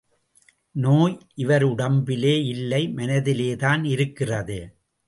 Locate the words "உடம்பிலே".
1.63-2.45